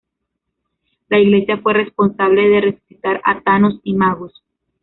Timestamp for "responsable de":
1.75-2.59